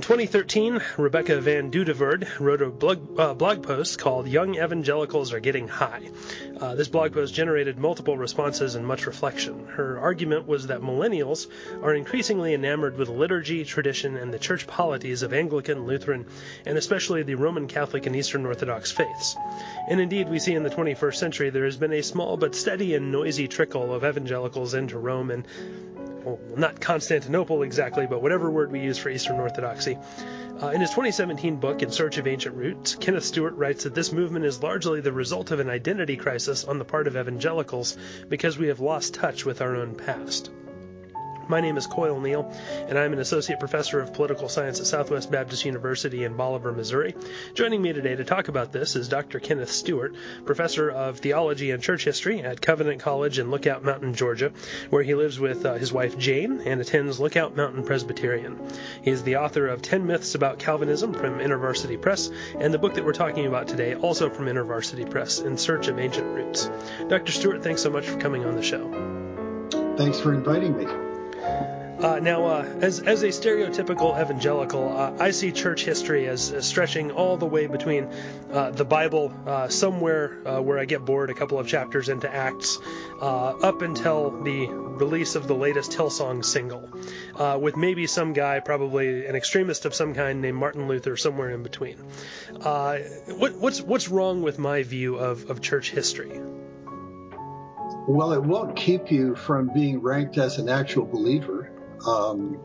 [0.00, 5.68] In 2013, Rebecca VanDoodewaard wrote a blog, uh, blog, post called Young Evangelicals Are Getting
[5.68, 6.08] High.
[6.58, 9.66] Uh, this blog post generated multiple responses and much reflection.
[9.66, 11.48] Her argument was that millennials
[11.82, 16.24] are increasingly enamored with liturgy, tradition, and the church polities of Anglican, Lutheran,
[16.64, 19.36] and especially the Roman Catholic and Eastern Orthodox faiths.
[19.86, 22.94] And indeed, we see in the 21st century there has been a small but steady
[22.94, 25.46] and noisy trickle of evangelicals into Rome and
[26.24, 29.98] well, not Constantinople exactly, but whatever word we use for Eastern Orthodoxy.
[30.62, 34.12] Uh, in his 2017 book, In Search of Ancient Roots, Kenneth Stewart writes that this
[34.12, 37.96] movement is largely the result of an identity crisis on the part of evangelicals
[38.28, 40.50] because we have lost touch with our own past.
[41.50, 42.48] My name is Coyle Neal,
[42.88, 47.16] and I'm an associate professor of political science at Southwest Baptist University in Bolivar, Missouri.
[47.54, 49.40] Joining me today to talk about this is Dr.
[49.40, 50.14] Kenneth Stewart,
[50.44, 54.52] professor of theology and church history at Covenant College in Lookout Mountain, Georgia,
[54.90, 58.56] where he lives with uh, his wife Jane and attends Lookout Mountain Presbyterian.
[59.02, 62.94] He is the author of 10 Myths About Calvinism from InterVarsity Press, and the book
[62.94, 66.70] that we're talking about today, also from InterVarsity Press, In Search of Ancient Roots.
[67.08, 67.32] Dr.
[67.32, 69.96] Stewart, thanks so much for coming on the show.
[69.96, 71.09] Thanks for inviting me.
[72.00, 76.66] Uh, now, uh, as as a stereotypical evangelical, uh, I see church history as, as,
[76.66, 78.10] stretching all the way between
[78.50, 82.34] uh, the Bible, uh, somewhere uh, where I get bored, a couple of chapters into
[82.34, 82.78] Acts,
[83.20, 86.88] up until the release of the latest Hillsong single,
[87.58, 91.62] with maybe some guy, probably an extremist of some kind, named Martin Luther, somewhere in
[91.62, 91.98] between.
[92.62, 96.40] what, what's what's wrong with my view of, of church history?
[98.12, 101.70] Well, it won't keep you from being ranked as an actual believer.
[102.04, 102.58] Um,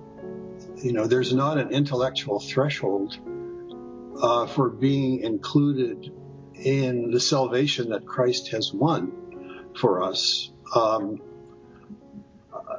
[0.77, 3.15] you know, there's not an intellectual threshold
[4.19, 6.11] uh, for being included
[6.55, 10.51] in the salvation that Christ has won for us.
[10.73, 11.21] Um,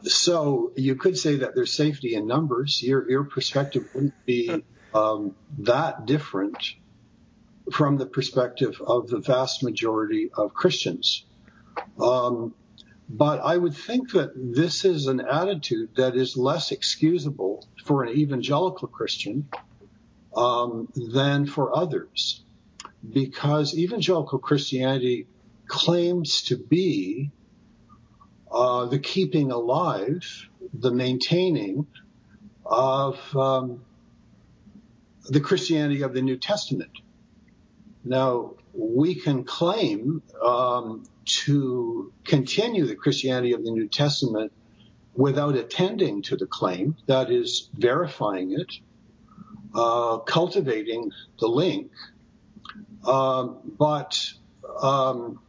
[0.03, 2.83] so you could say that there's safety in numbers.
[2.83, 6.59] Your, your perspective wouldn't be um, that different
[7.71, 11.27] from the perspective of the vast majority of Christians.
[12.01, 12.55] Um,
[13.09, 18.17] but I would think that this is an attitude that is less excusable for an
[18.17, 19.49] evangelical Christian
[20.37, 22.43] um, than for others,
[23.09, 25.29] because evangelical Christianity
[25.67, 27.31] claims to be
[28.51, 31.87] uh, the keeping alive, the maintaining
[32.65, 33.85] of um,
[35.29, 36.91] the Christianity of the New Testament.
[38.07, 41.03] Now, we can claim um,
[41.45, 44.53] to continue the Christianity of the New Testament
[45.15, 48.73] without attending to the claim, that is, verifying it,
[49.75, 51.91] uh, cultivating the link.
[53.05, 54.33] Um, but
[54.81, 55.41] um,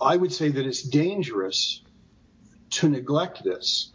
[0.00, 1.82] I would say that it's dangerous
[2.70, 3.90] to neglect this.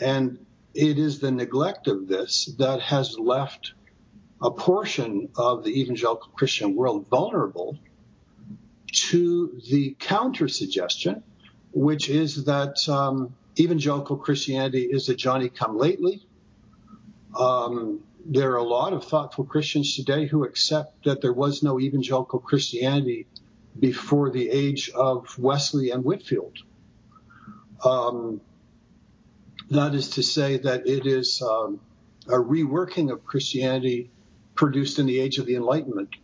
[0.00, 0.44] And
[0.74, 3.72] it is the neglect of this that has left
[4.42, 7.78] a portion of the evangelical Christian world vulnerable
[8.92, 11.22] to the counter suggestion,
[11.72, 16.26] which is that um, evangelical Christianity is a Johnny come lately.
[17.38, 21.78] Um, there are a lot of thoughtful Christians today who accept that there was no
[21.78, 23.26] evangelical Christianity
[23.78, 26.58] before the age of Wesley and Whitefield.
[27.84, 28.40] Um,
[29.70, 31.80] that is to say that it is um,
[32.26, 34.10] a reworking of Christianity
[34.56, 36.16] produced in the age of the Enlightenment.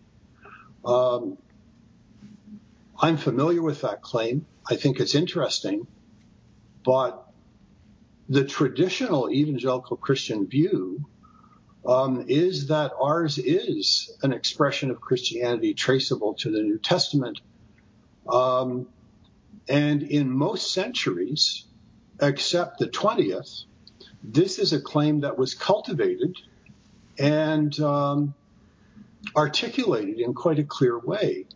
[0.85, 1.39] Um,
[3.01, 4.47] I'm familiar with that claim.
[4.69, 5.87] I think it's interesting,
[6.85, 7.29] but
[8.29, 11.05] the traditional evangelical Christian view
[11.85, 17.41] um, is that ours is an expression of Christianity traceable to the New Testament.
[18.29, 18.89] Um,
[19.69, 21.65] and in most centuries,
[22.21, 23.65] except the 20th,
[24.23, 26.37] this is a claim that was cultivated
[27.19, 28.35] and um,
[29.37, 31.47] articulated in quite a clear way.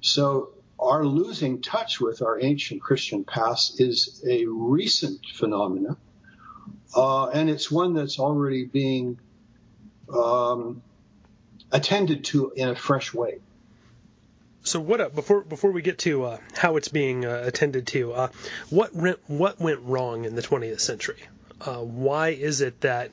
[0.00, 5.96] So our losing touch with our ancient Christian past is a recent phenomenon,
[6.94, 9.18] uh, and it's one that's already being
[10.12, 10.82] um,
[11.72, 13.38] attended to in a fresh way.
[14.62, 18.12] So what uh, before before we get to uh, how it's being uh, attended to,
[18.14, 18.28] uh,
[18.70, 21.22] what re- what went wrong in the 20th century?
[21.60, 23.10] Uh, why is it that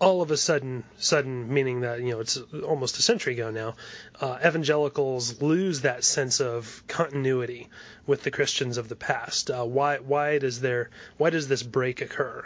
[0.00, 3.76] all of a sudden, sudden meaning that you know it's almost a century ago now,
[4.20, 7.68] uh, evangelicals lose that sense of continuity
[8.06, 9.50] with the Christians of the past.
[9.50, 12.44] Uh, why why does there why does this break occur?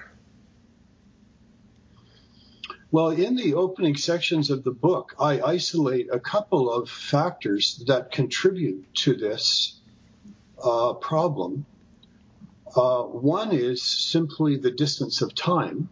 [2.91, 8.11] Well, in the opening sections of the book, I isolate a couple of factors that
[8.11, 9.79] contribute to this
[10.63, 11.67] uh, problem.
[12.75, 15.91] Uh, one is simply the distance of time.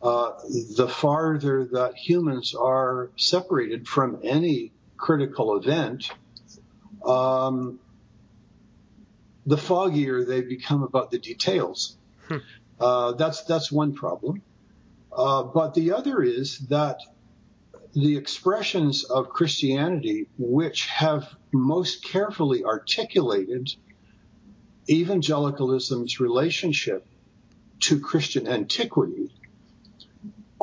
[0.00, 0.32] Uh,
[0.76, 6.10] the farther that humans are separated from any critical event,
[7.04, 7.80] um,
[9.44, 11.96] the foggier they become about the details.
[12.28, 12.36] Hmm.
[12.78, 14.42] Uh, that's that's one problem.
[15.10, 17.00] Uh, but the other is that
[17.92, 23.74] the expressions of Christianity which have most carefully articulated
[24.88, 27.04] evangelicalism's relationship
[27.80, 29.30] to Christian antiquity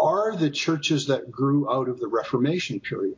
[0.05, 3.17] are the churches that grew out of the Reformation period.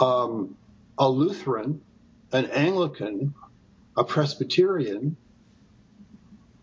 [0.00, 0.56] Um,
[0.98, 1.80] a Lutheran,
[2.32, 3.34] an Anglican,
[3.96, 5.16] a Presbyterian,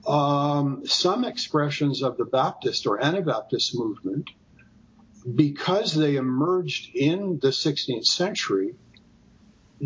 [0.06, 4.30] um, some expressions of the Baptist or Anabaptist movement,
[5.36, 8.76] because they emerged in the 16th century,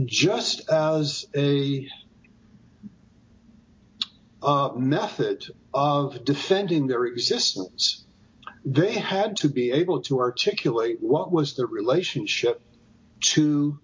[0.06, 1.88] just as a
[4.42, 8.06] uh, method of defending their existence,
[8.66, 12.60] they had to be able to articulate what was the relationship
[13.20, 13.80] to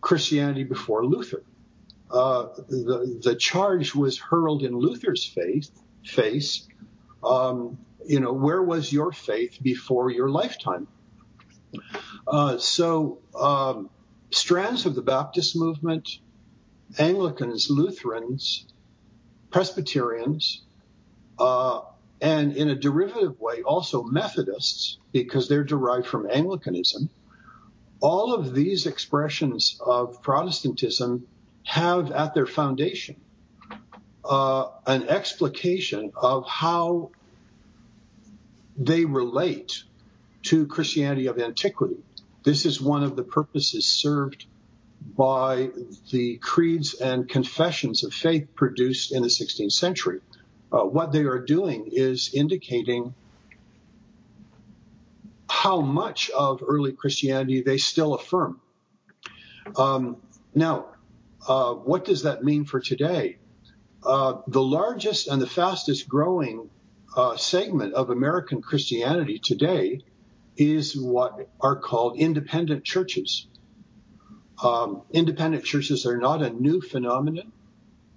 [0.00, 1.44] Christianity before Luther.
[2.10, 5.70] Uh, the, the charge was hurled in Luther's faith,
[6.04, 6.66] face.
[7.22, 10.88] Um, you know, where was your faith before your lifetime?
[12.26, 13.88] Uh, so, um,
[14.30, 16.18] strands of the Baptist movement,
[16.98, 18.66] Anglicans, Lutherans,
[19.50, 20.62] Presbyterians,
[21.38, 21.80] uh,
[22.20, 27.10] and in a derivative way, also Methodists, because they're derived from Anglicanism.
[28.00, 31.26] All of these expressions of Protestantism
[31.64, 33.16] have at their foundation
[34.24, 37.10] uh, an explication of how
[38.76, 39.84] they relate
[40.42, 41.96] to Christianity of antiquity.
[42.42, 44.46] This is one of the purposes served
[45.16, 45.70] by
[46.10, 50.20] the creeds and confessions of faith produced in the 16th century.
[50.74, 53.14] Uh, what they are doing is indicating
[55.48, 58.60] how much of early Christianity they still affirm.
[59.76, 60.16] Um,
[60.52, 60.86] now,
[61.46, 63.38] uh, what does that mean for today?
[64.04, 66.68] Uh, the largest and the fastest growing
[67.16, 70.00] uh, segment of American Christianity today
[70.56, 73.46] is what are called independent churches.
[74.62, 77.52] Um, independent churches are not a new phenomenon,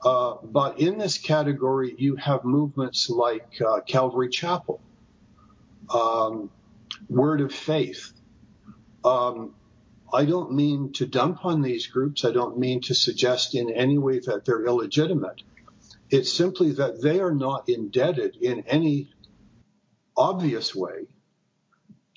[0.03, 4.81] uh, but in this category, you have movements like uh, Calvary Chapel,
[5.93, 6.49] um,
[7.09, 8.13] Word of Faith,
[9.03, 9.55] um,
[10.13, 12.23] I don't mean to dump on these groups.
[12.23, 15.41] I don't mean to suggest in any way that they're illegitimate.
[16.09, 19.09] It's simply that they are not indebted in any
[20.15, 21.07] obvious way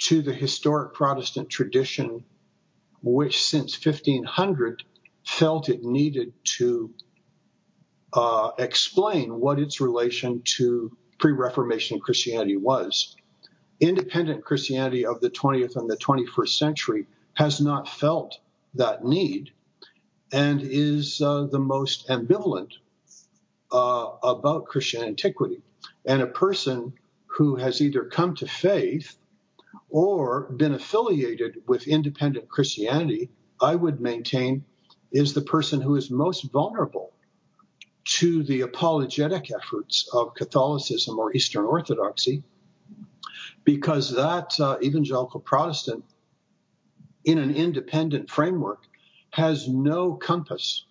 [0.02, 2.24] to the historic Protestant tradition,
[3.02, 4.84] which since 1500
[5.26, 6.94] felt it needed to
[8.12, 13.16] uh, explain what its relation to pre Reformation Christianity was.
[13.80, 18.38] Independent Christianity of the 20th and the 21st century has not felt
[18.74, 19.52] that need
[20.32, 22.72] and is uh, the most ambivalent
[23.72, 25.62] uh, about Christian antiquity.
[26.04, 26.92] And a person
[27.26, 29.16] who has either come to faith
[29.88, 33.30] or been affiliated with independent Christianity,
[33.60, 34.64] I would maintain,
[35.12, 37.12] is the person who is most vulnerable
[38.04, 42.42] to the apologetic efforts of Catholicism or Eastern Orthodoxy,
[43.64, 46.04] because that uh, evangelical Protestant
[47.24, 48.84] in an independent framework
[49.30, 50.84] has no compass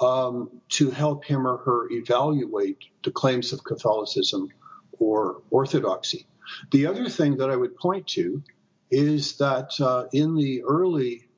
[0.00, 4.48] um, to help him or her evaluate the claims of Catholicism
[4.98, 6.26] or Orthodoxy.
[6.70, 8.42] The other thing that I would point to
[8.90, 11.28] is that uh, in the early,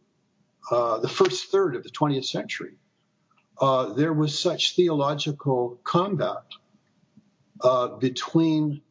[0.70, 2.76] uh, the first third of the 20th century,
[3.61, 6.44] uh, there was such theological combat
[7.61, 8.82] uh, between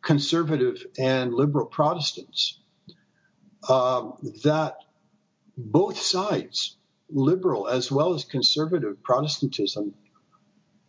[0.00, 2.58] conservative and liberal Protestants
[3.68, 4.14] um,
[4.44, 4.76] that
[5.56, 6.76] both sides,
[7.10, 9.94] liberal as well as conservative Protestantism,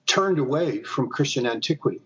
[0.05, 2.01] turned away from Christian antiquity.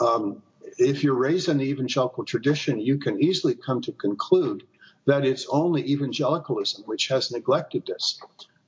[0.00, 0.42] Um,
[0.78, 4.64] if you're raised in the evangelical tradition, you can easily come to conclude
[5.06, 8.20] that it's only evangelicalism which has neglected this.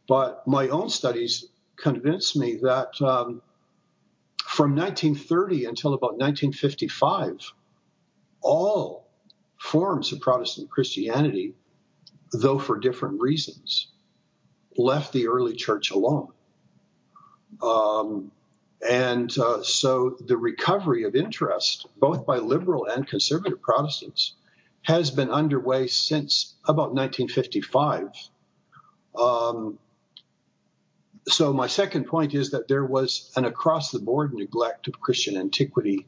[0.08, 1.46] But my own studies
[1.82, 3.42] convinced me that um,
[4.44, 7.52] from 1930 until about 1955,
[8.40, 9.08] all
[9.58, 11.54] forms of Protestant Christianity,
[12.32, 13.88] though for different reasons,
[14.76, 16.28] left the early church alone.
[17.62, 18.32] Um,
[18.88, 24.34] and uh, so the recovery of interest, both by liberal and conservative Protestants,
[24.82, 28.08] has been underway since about 1955.
[29.14, 29.78] Um,
[31.28, 36.06] so my second point is that there was an across-the-board neglect of Christian antiquity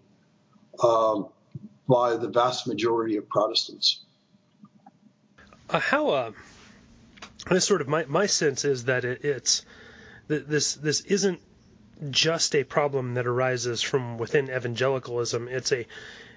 [0.82, 1.28] um,
[1.88, 4.04] by the vast majority of Protestants.
[5.70, 6.32] Uh, how uh,
[7.58, 9.64] sort of my my sense is that it, it's
[10.28, 11.40] that this this isn't
[12.10, 15.48] just a problem that arises from within evangelicalism.
[15.48, 15.86] It's a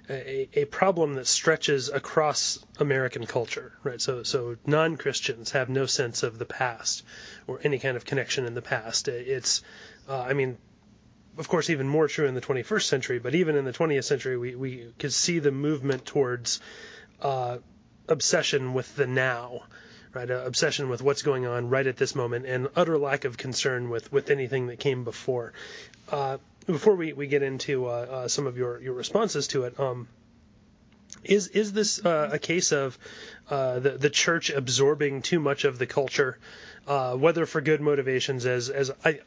[0.10, 4.02] a, a problem that stretches across American culture, right?
[4.02, 7.04] So, so non-Christians have no sense of the past
[7.46, 9.08] or any kind of connection in the past.
[9.08, 9.64] It's,
[10.08, 10.58] uh, I mean,
[11.38, 14.38] of course, even more true in the 21st century, but even in the 20th century,
[14.38, 16.62] we, we could see the movement towards
[17.22, 17.58] uh,
[18.08, 19.64] obsession with the now,
[20.14, 20.30] right?
[20.30, 23.90] Uh, obsession with what's going on right at this moment, and utter lack of concern
[23.90, 25.54] with with anything that came before.
[26.10, 26.38] Uh,
[26.68, 30.08] before we, we get into uh, uh, some of your, your responses to it, um,
[31.24, 32.98] is is this uh, a case of
[33.50, 36.38] uh, the the church absorbing too much of the culture,
[36.86, 38.46] uh, whether for good motivations?
[38.46, 39.22] As as I,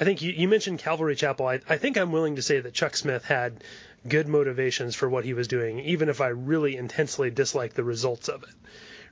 [0.00, 1.46] I think you, you mentioned Calvary Chapel.
[1.46, 3.62] I, I think I'm willing to say that Chuck Smith had
[4.08, 8.28] good motivations for what he was doing, even if I really intensely dislike the results
[8.28, 8.54] of it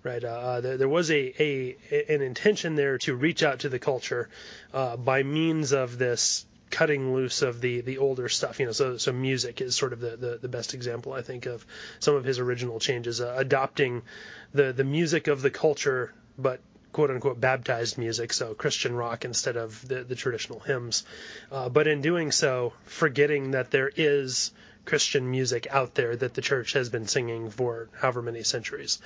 [0.04, 0.22] right?
[0.22, 1.76] Uh, uh, there, there, was a, a,
[2.10, 4.28] an intention there to reach out to the culture
[4.74, 8.58] uh, by means of this cutting loose of the the older stuff.
[8.58, 11.46] You know, so so music is sort of the the, the best example I think
[11.46, 11.64] of
[12.00, 14.02] some of his original changes, uh, adopting
[14.52, 16.60] the the music of the culture, but
[16.92, 21.04] quote unquote baptized music, so Christian rock instead of the, the traditional hymns.
[21.52, 24.50] Uh, but in doing so, forgetting that there is
[24.84, 29.00] Christian music out there that the church has been singing for however many centuries.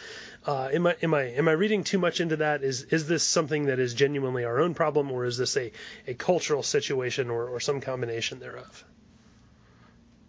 [0.47, 2.63] Uh, am I am I am I reading too much into that?
[2.63, 5.73] Is is this something that is genuinely our own problem, or is this a,
[6.07, 8.85] a cultural situation, or, or some combination thereof?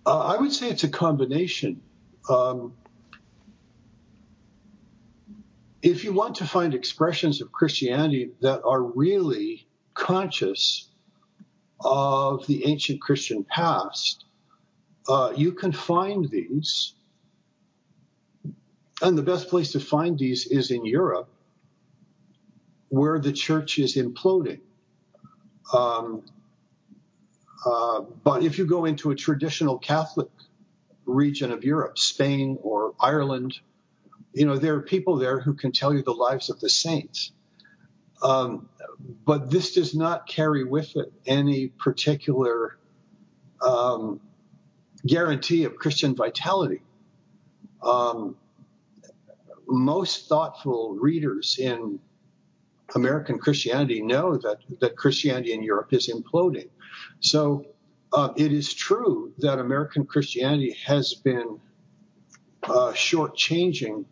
[0.06, 1.82] Uh, I would say it's a combination.
[2.30, 2.74] Um,
[5.82, 10.90] if you want to find expressions of Christianity that are really conscious
[11.80, 14.26] of the ancient Christian past,
[15.10, 16.94] uh, you can find these.
[19.02, 21.30] And the best place to find these is in Europe,
[22.90, 24.60] where the church is imploding.
[25.74, 26.24] Um,
[27.66, 30.30] uh, but if you go into a traditional Catholic
[31.06, 33.60] region of Europe, Spain or Ireland,
[34.34, 37.32] you know, there are people there who can tell you the lives of the saints.
[38.22, 38.70] Um,
[39.26, 42.78] but this does not carry with it any particular
[43.66, 44.20] um,
[45.06, 46.82] guarantee of Christian vitality.
[47.82, 48.36] Um,
[49.68, 52.00] most thoughtful readers in
[52.96, 56.70] American Christianity know that, that Christianity in Europe is imploding.
[57.20, 57.66] So
[58.12, 61.60] uh, it is true that American Christianity has been
[62.64, 64.06] uh, shortchanging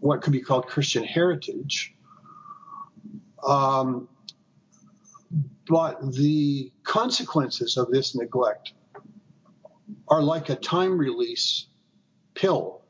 [0.00, 1.94] what could be called Christian heritage.
[3.46, 4.08] Um,
[5.66, 8.74] but the consequences of this neglect
[10.08, 11.66] are like a time release
[12.34, 12.82] pill.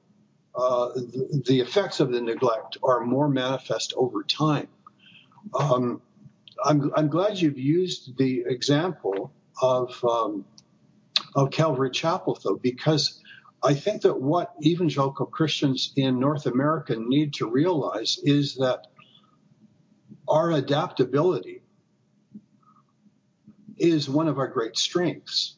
[0.54, 0.90] Uh,
[1.46, 4.68] the, effects of the neglect are more manifest over time.
[5.58, 6.00] Um,
[6.64, 10.44] I'm, I'm, glad you've used the example of, um,
[11.34, 13.20] of Calvary Chapel, though, because
[13.64, 18.86] I think that what evangelical Christians in North America need to realize is that
[20.28, 21.62] our adaptability
[23.76, 25.56] is one of our great strengths.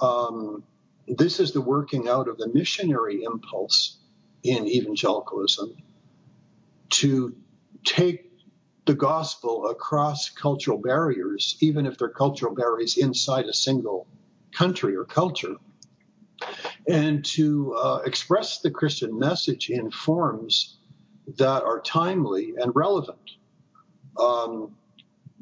[0.00, 0.64] Um,
[1.06, 3.98] this is the working out of the missionary impulse
[4.42, 5.76] in evangelicalism
[6.90, 7.34] to
[7.84, 8.30] take
[8.86, 14.06] the gospel across cultural barriers, even if they're cultural barriers inside a single
[14.52, 15.56] country or culture,
[16.86, 20.78] and to uh, express the Christian message in forms
[21.38, 23.30] that are timely and relevant.
[24.20, 24.76] Um,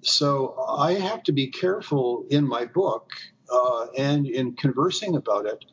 [0.02, 3.10] so I have to be careful in my book
[3.52, 5.64] uh, and in conversing about it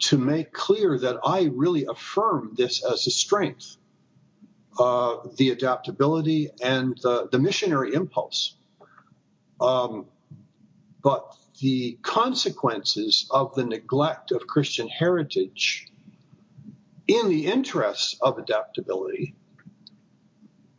[0.00, 3.76] to make clear that I really affirm this as a strength.
[4.78, 8.56] Uh, the adaptability and the, the missionary impulse.
[9.60, 10.06] Um,
[11.02, 15.88] but the consequences of the neglect of Christian heritage
[17.08, 19.34] in the interests of adaptability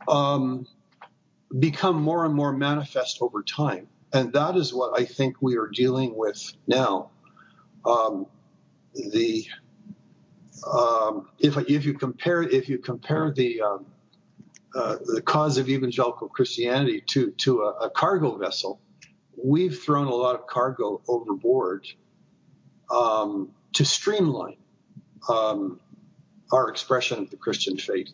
[0.08, 0.65] um,
[1.58, 3.88] become more and more manifest over time.
[4.12, 7.12] And that is what I think we are dealing with now.
[7.86, 8.25] Um,
[8.94, 9.46] the
[10.68, 13.86] um, if if you compare if you compare the um,
[14.75, 18.82] uh, the cause of evangelical Christianity to to a, a, cargo vessel,
[19.42, 21.88] we've thrown a lot of cargo overboard
[22.92, 24.58] um, to streamline
[25.28, 25.80] um,
[26.51, 28.12] our expression of the Christian faith.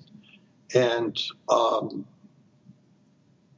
[0.73, 1.17] And
[1.49, 2.05] um,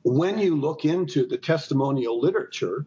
[0.08, 2.86] when you look into the testimonial literature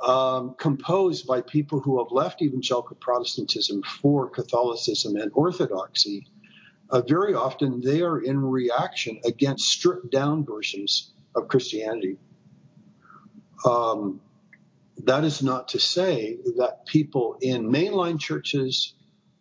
[0.00, 6.28] um, composed by people who have left evangelical Protestantism for Catholicism and Orthodoxy,
[6.90, 12.18] uh, very often they are in reaction against stripped down versions of Christianity.
[13.64, 14.20] Um,
[15.04, 18.94] that is not to say that people in mainline churches,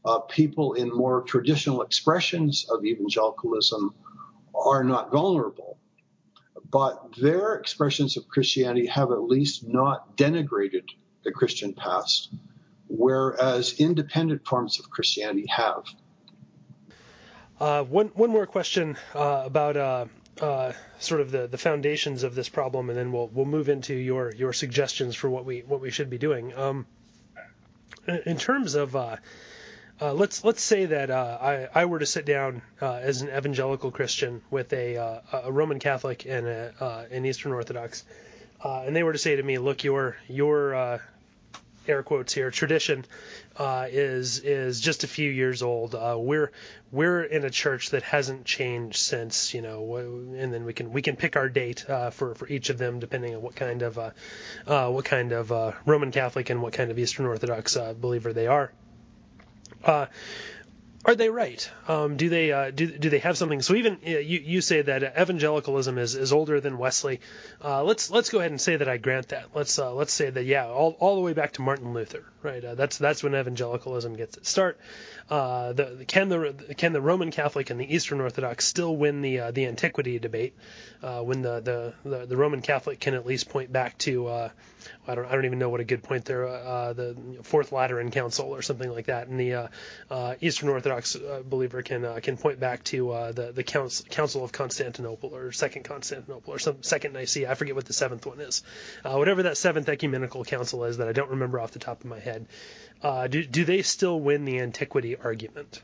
[0.04, 3.94] uh, people in more traditional expressions of evangelicalism
[4.56, 5.78] are not vulnerable.
[6.70, 10.84] But their expressions of Christianity have at least not denigrated
[11.24, 12.34] the Christian past,
[12.88, 15.84] whereas independent forms of Christianity have.
[17.60, 20.06] Uh, one one more question uh, about uh,
[20.42, 23.96] uh, sort of the, the foundations of this problem, and then we'll we'll move into
[23.96, 26.54] your your suggestions for what we what we should be doing.
[26.56, 26.86] Um,
[28.26, 28.96] in terms of
[30.00, 33.92] uh, uh, let's let's say that I, I were to sit down as an evangelical
[33.92, 38.04] Christian with a, a Roman Catholic and a, an Eastern Orthodox,
[38.64, 41.00] and they were to say to me, "Look, your your
[41.88, 43.06] air quotes here tradition
[43.58, 45.96] uh, is is just a few years old.
[45.96, 46.52] Uh, we're
[46.92, 51.02] we're in a church that hasn't changed since you know, and then we can we
[51.02, 53.98] can pick our date uh, for for each of them depending on what kind of
[53.98, 54.12] uh,
[54.66, 58.48] uh, what kind of uh, Roman Catholic and what kind of Eastern Orthodox believer they
[58.48, 58.72] are
[59.84, 60.06] uh,
[61.08, 61.72] are they right?
[61.88, 63.62] Um, do they uh, do, do they have something?
[63.62, 67.22] So even you, you say that evangelicalism is, is older than Wesley.
[67.64, 69.56] Uh, let's let's go ahead and say that I grant that.
[69.56, 72.64] Let's uh, let's say that yeah, all, all the way back to Martin Luther, right?
[72.64, 74.78] Uh, that's that's when evangelicalism gets its start.
[75.30, 79.52] Uh, the, can the can the Roman Catholic and the Eastern Orthodox still win the
[79.52, 80.56] the antiquity debate?
[81.00, 84.52] when the, the, the the Roman Catholic can at least point back to I
[85.16, 88.62] don't I don't even know what a good point there the Fourth Lateran Council or
[88.62, 89.70] something like that, and the
[90.42, 90.97] Eastern Orthodox
[91.46, 96.60] believer can can point back to the the Council, of Constantinople or Second Constantinople or
[96.60, 97.50] some Second Nicaea.
[97.50, 98.64] I forget what the seventh one is.
[99.04, 102.20] whatever that seventh ecumenical council is that I don't remember off the top of my
[102.20, 102.48] head.
[103.02, 105.82] Uh, do, do they still win the antiquity argument?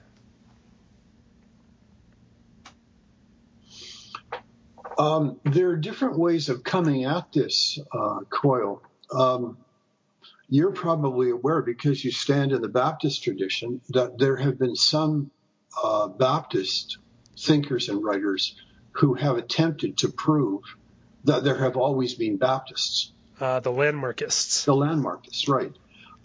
[4.98, 8.20] Um, there are different ways of coming at this, uh.
[9.12, 9.58] Um,
[10.54, 15.32] you're probably aware because you stand in the Baptist tradition that there have been some
[15.84, 17.00] uh, Baptist
[17.36, 18.56] thinkers and writers
[18.92, 20.62] who have attempted to prove
[21.24, 23.14] that there have always been Baptists.
[23.40, 24.66] Uh, the landmarkists.
[24.66, 25.74] The landmarkists, right.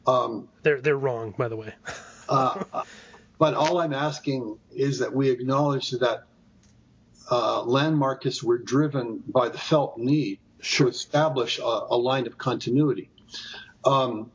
[0.07, 1.75] Um, they're they're wrong, by the way.
[2.29, 2.65] uh,
[3.39, 6.25] but all I'm asking is that we acknowledge that
[7.31, 10.89] uh, landmarkists were driven by the felt need sure.
[10.89, 13.09] to establish a, a, line of continuity.
[13.89, 14.31] Um,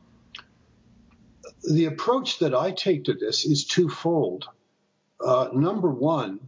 [1.62, 4.48] the approach that I take to this is twofold.
[5.24, 6.40] Uh, number one,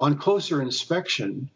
[0.00, 1.50] on closer inspection,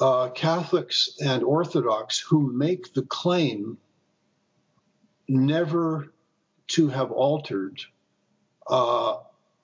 [0.00, 3.76] uh, Catholics and Orthodox who make the claim
[5.28, 6.12] never
[6.68, 7.80] to have altered,
[8.66, 9.16] uh,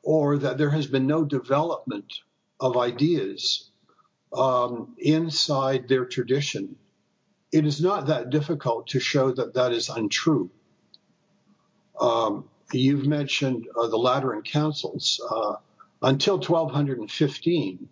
[0.02, 2.12] or that there has been no development
[2.60, 3.70] of ideas
[4.34, 6.76] um, inside their tradition,
[7.56, 10.50] it is not that difficult to show that that is untrue.
[11.98, 15.18] Um, you've mentioned uh, the Lateran councils.
[15.30, 15.54] Uh,
[16.02, 17.88] until 1215,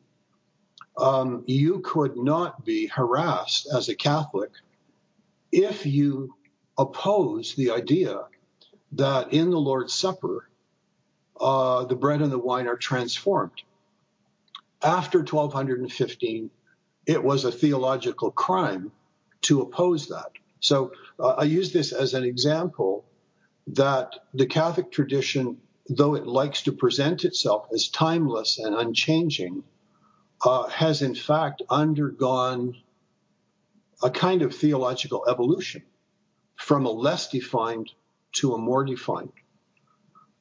[0.99, 4.51] um, you could not be harassed as a Catholic
[5.51, 6.35] if you
[6.77, 8.21] oppose the idea
[8.93, 10.51] that in the Lord's Supper,
[11.41, 13.63] uh, the bread and the wine are transformed.
[14.83, 16.51] After 1215,
[17.07, 18.93] it was a theological crime
[19.45, 20.33] to oppose that.
[20.61, 23.05] So uh, I use this as an example
[23.69, 29.65] that the Catholic tradition, though it likes to present itself as timeless and unchanging,
[30.45, 32.77] uh, has in fact undergone
[34.03, 35.83] a kind of theological evolution
[36.57, 37.91] from a less defined
[38.33, 39.33] to a more defined.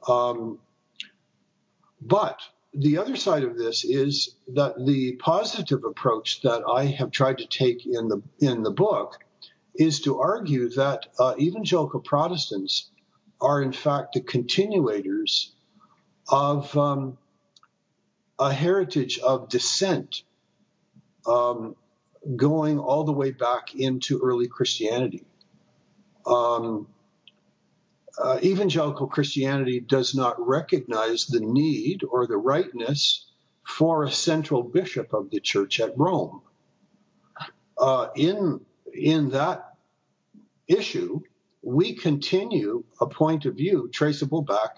[0.07, 0.59] Um,
[2.01, 2.39] but
[2.73, 7.45] the other side of this is that the positive approach that I have tried to
[7.45, 9.19] take in the in the book
[9.75, 12.89] is to argue that uh, evangelical Protestants
[13.39, 15.51] are in fact the continuators
[16.27, 17.17] of um,
[18.39, 20.23] a heritage of dissent
[21.27, 21.75] um,
[22.36, 25.25] going all the way back into early Christianity.
[26.25, 26.88] Um,
[28.17, 33.26] uh, evangelical Christianity does not recognize the need or the rightness
[33.65, 36.41] for a central bishop of the church at Rome.
[37.78, 38.62] Uh, in
[38.93, 39.76] in that
[40.67, 41.21] issue,
[41.63, 44.76] we continue a point of view traceable back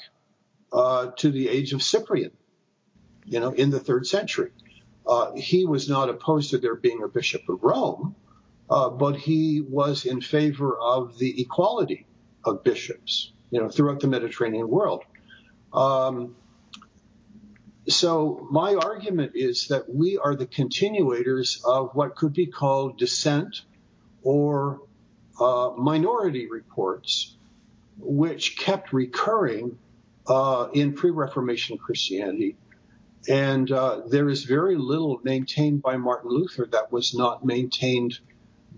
[0.72, 2.32] uh, to the age of Cyprian,
[3.26, 4.52] you know, in the third century.
[5.06, 8.16] Uh, he was not opposed to there being a bishop of Rome,
[8.70, 12.08] uh, but he was in favor of the equality
[12.46, 15.04] of bishops, you know, throughout the Mediterranean world.
[15.74, 16.36] Um,
[17.88, 23.62] so my argument is that we are the continuators of what could be called dissent
[24.24, 24.82] or
[25.40, 27.38] uh, minority reports,
[28.00, 29.78] which kept recurring
[30.28, 32.58] uh, in pre-Reformation Christianity.
[33.28, 38.20] And uh, there is very little maintained by Martin Luther that was not maintained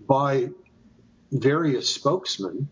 [0.06, 0.50] by
[1.30, 2.68] various spokesmen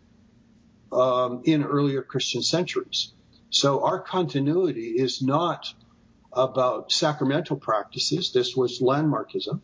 [0.92, 3.12] um, in earlier Christian centuries.
[3.50, 5.72] So our continuity is not
[6.32, 8.32] about sacramental practices.
[8.32, 9.60] This was landmarkism.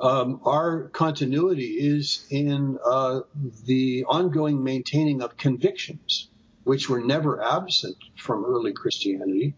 [0.00, 3.20] Um, our continuity is in uh,
[3.64, 6.28] the ongoing maintaining of convictions,
[6.64, 9.54] which were never absent from early Christianity.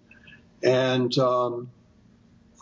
[0.63, 1.71] And um,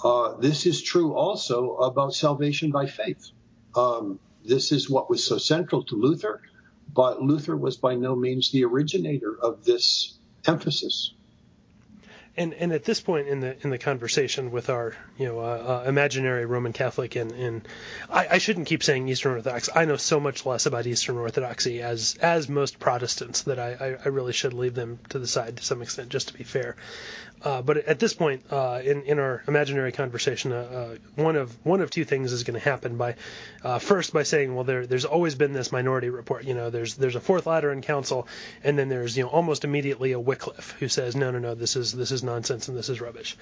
[0.02, 3.30] uh, this is true also about salvation by faith.
[3.74, 6.42] Um, this is what was so central to Luther,
[6.94, 11.13] but Luther was by no means the originator of this emphasis
[12.36, 15.82] and and at this point in the in the conversation with our you know uh,
[15.84, 17.68] uh, imaginary Roman Catholic and and
[18.10, 19.68] I, I, shouldn't keep saying Eastern Orthodox.
[19.74, 23.96] I know so much less about Eastern Orthodoxy as as most Protestants that I, I,
[24.04, 26.76] I really should leave them to the side to some extent, just to be fair.
[27.42, 31.54] Uh, but at this point uh, in in our imaginary conversation, uh, uh one of
[31.64, 32.96] one of two things is going to happen.
[32.96, 33.16] By
[33.78, 36.44] first by saying, well, there there's always been this minority report.
[36.44, 38.26] You know, there's there's a Fourth Lateran Council,
[38.64, 41.76] and then there's you know almost immediately a Wycliffe who says, no, no, no, this
[41.76, 43.36] is this is nonsense and this is rubbish.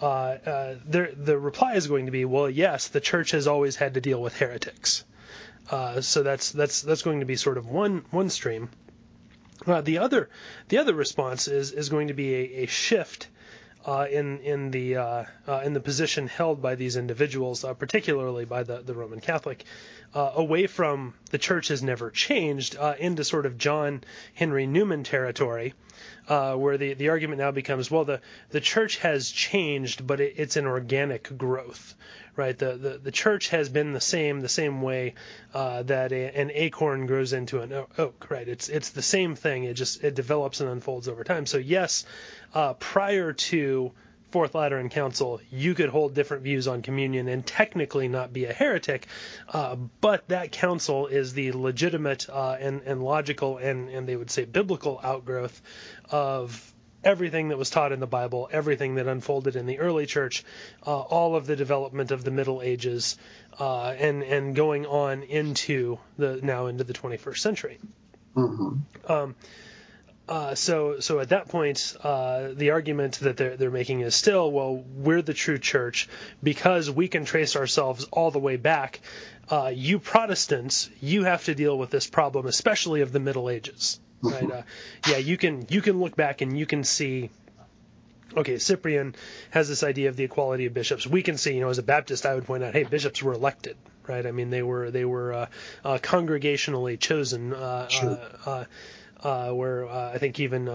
[0.00, 3.94] Uh, there, the reply is going to be, well, yes, the church has always had
[3.94, 5.04] to deal with heretics.
[6.00, 8.70] so that's that's that's going to be sort of one one stream.
[9.66, 10.28] the other
[10.68, 13.28] the other response is is going to be a, a shift
[13.88, 18.44] uh, in in the uh, uh, in the position held by these individuals, uh, particularly
[18.44, 19.64] by the, the Roman Catholic,
[20.14, 24.02] uh, away from the church has never changed uh, into sort of John
[24.34, 25.74] Henry Newman territory,
[26.26, 30.56] where the, the argument now becomes, well, the, the church has changed, but it, it's
[30.56, 31.94] an organic growth,
[32.36, 32.56] right?
[32.56, 35.14] The, the the church has been the same the same way
[35.54, 38.48] uh, that a, an acorn grows into an oak, right?
[38.48, 39.64] It's it's the same thing.
[39.64, 41.46] It just it develops and unfolds over time.
[41.46, 42.04] So yes,
[42.54, 43.92] uh, prior to
[44.30, 48.52] Fourth Lateran Council, you could hold different views on communion and technically not be a
[48.52, 49.06] heretic,
[49.48, 54.30] uh, but that council is the legitimate uh, and, and logical and, and they would
[54.30, 55.62] say biblical outgrowth
[56.10, 60.44] of everything that was taught in the Bible, everything that unfolded in the early church,
[60.86, 63.16] uh, all of the development of the Middle Ages,
[63.58, 67.78] uh, and and going on into the now into the 21st century.
[68.36, 69.10] Mm-hmm.
[69.10, 69.34] Um,
[70.28, 74.50] uh, so so at that point, uh, the argument that they're they're making is still,
[74.50, 76.08] well, we're the true church
[76.42, 79.00] because we can trace ourselves all the way back.
[79.50, 83.98] Uh, you Protestants, you have to deal with this problem, especially of the Middle Ages
[84.22, 84.50] right?
[84.50, 84.62] Uh,
[85.08, 87.30] yeah, you can you can look back and you can see.
[88.36, 89.14] Okay, Cyprian
[89.50, 91.06] has this idea of the equality of bishops.
[91.06, 93.32] We can see, you know, as a Baptist, I would point out, hey, bishops were
[93.32, 94.24] elected, right?
[94.26, 95.46] I mean, they were they were uh,
[95.84, 97.54] uh, congregationally chosen.
[97.54, 98.66] Uh, sure.
[99.22, 100.68] Uh, uh, where I think even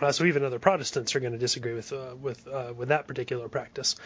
[0.00, 3.06] uh, so even other Protestants are going to disagree with uh, with uh, with that
[3.06, 3.96] particular practice.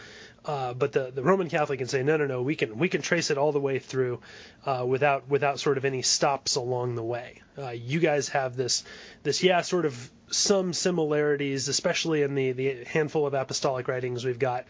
[0.45, 2.41] Uh, but the, the Roman Catholic can say no, no, no.
[2.41, 4.19] We can we can trace it all the way through
[4.65, 7.41] uh, without without sort of any stops along the way.
[7.57, 8.83] Uh, you guys have this
[9.21, 14.39] this yeah sort of some similarities, especially in the the handful of apostolic writings we've
[14.39, 14.65] got.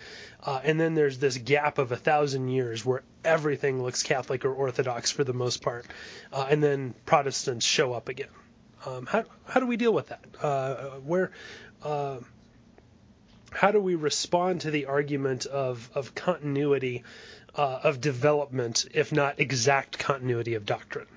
[0.45, 5.09] and then there's this gap of a thousand years where everything looks Catholic or Orthodox
[5.09, 5.85] for the most part,
[6.33, 8.27] and then Protestants show up again.
[8.85, 10.25] Um, how how do we deal with that?
[10.41, 11.31] Uh, where
[11.83, 12.17] uh,
[13.51, 17.03] how do we respond to the argument of of continuity
[17.55, 21.07] uh, of development, if not exact continuity of doctrine?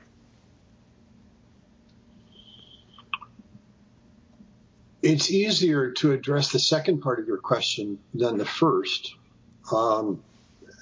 [5.03, 9.15] It's easier to address the second part of your question than the first.
[9.73, 10.23] Um,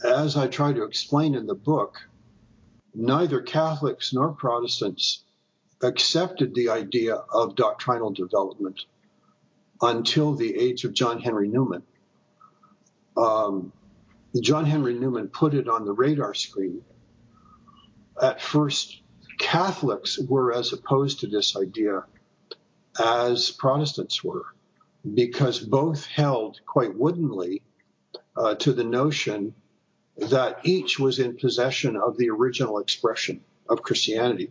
[0.05, 2.01] as I try to explain in the book,
[2.95, 5.24] neither Catholics nor Protestants
[5.85, 8.81] accepted the idea of doctrinal development
[9.81, 11.83] until the age of John Henry Newman.
[13.17, 13.73] Um,
[14.41, 16.83] John Henry Newman put it on the radar screen.
[18.21, 19.03] At first,
[19.39, 22.05] Catholics were as opposed to this idea
[22.99, 24.47] as Protestants were,
[25.15, 27.63] because both held quite woodenly
[28.37, 29.55] uh, to the notion
[30.17, 34.51] that each was in possession of the original expression of Christianity.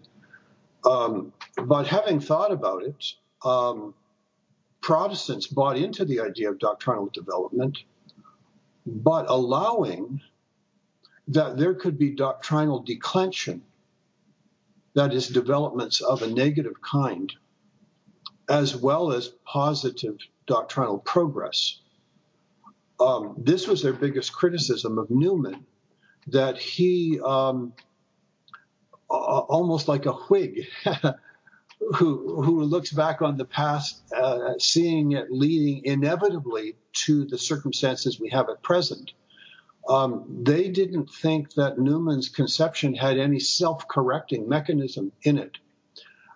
[0.86, 1.34] Um,
[1.66, 3.06] but having thought about it,
[3.44, 3.94] um,
[4.82, 7.80] Protestants bought into the idea of doctrinal development,
[8.86, 10.22] but allowing
[11.30, 13.64] that there could be doctrinal declension,
[14.94, 17.34] that is, developments of a negative kind,
[18.50, 20.18] as well as positive
[20.48, 21.80] doctrinal progress.
[23.00, 25.66] Um, this was their biggest criticism of Newman,
[26.28, 27.74] that he, um,
[29.10, 30.68] almost like a Whig,
[31.96, 38.20] who who looks back on the past, uh, seeing it leading inevitably to the circumstances
[38.20, 39.12] we have at present.
[39.88, 45.58] Um, they didn't think that Newman's conception had any self-correcting mechanism in it.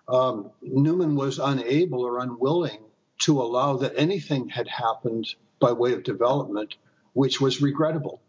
[0.06, 2.80] Um, Newman was unable or unwilling
[3.20, 6.74] to allow that anything had happened by way of development,
[7.14, 8.20] which was regrettable.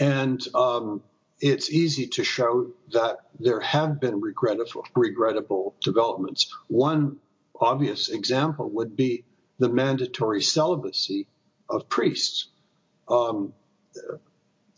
[0.00, 1.02] And um,
[1.42, 6.54] it's easy to show that there have been regrettable, regrettable developments.
[6.68, 7.16] One
[7.60, 9.24] obvious example would be
[9.58, 11.26] the mandatory celibacy
[11.68, 12.48] of priests.
[13.08, 13.52] Um,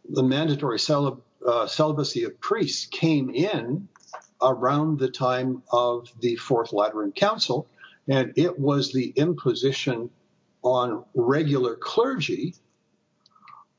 [0.08, 3.88] the mandatory celib- uh, celibacy of priests came in
[4.40, 7.68] around the time of the Fourth Lateran Council,
[8.08, 10.08] and it was the imposition
[10.62, 12.54] on regular clergy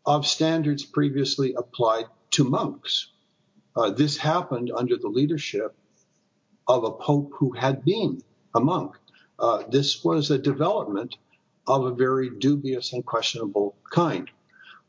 [0.05, 3.11] of standards previously applied to monks.
[3.75, 5.75] Uh, this happened under the leadership
[6.67, 8.21] of a pope who had been
[8.53, 8.95] a monk.
[9.37, 11.17] Uh, this was a development
[11.67, 14.29] of a very dubious and questionable kind.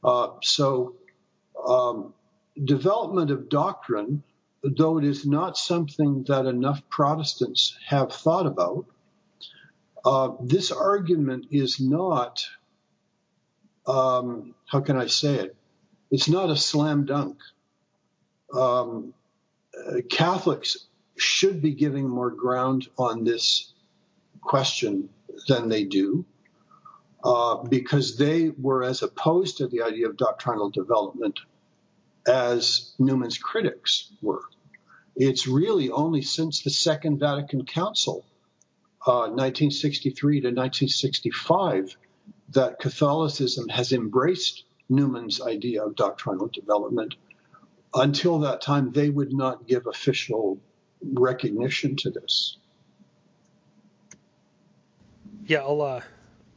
[0.05, 0.95] Uh, so,
[1.67, 2.15] um,
[2.63, 4.23] development of doctrine,
[4.63, 8.87] though it is not something that enough Protestants have thought about,
[10.05, 12.47] uh, this argument is not,
[13.87, 15.57] um, how can I say it?
[16.11, 17.39] It's not a slam dunk.
[18.55, 19.13] Um,
[19.77, 23.73] uh, Catholics should be giving more ground on this
[24.41, 25.09] question
[25.49, 26.25] than they do
[27.25, 31.41] uh, because they were as opposed to the idea of doctrinal development
[32.27, 34.43] as Newman's critics were.
[35.17, 38.25] It's really only since the Second Vatican Council,
[39.07, 41.97] uh, 1963 to 1965,
[42.51, 47.15] that Catholicism has embraced Newman's idea of doctrinal development.
[47.95, 50.59] Until that time, they would not give official
[51.03, 52.59] recognition to this.
[55.47, 56.01] Yeah, I'll uh,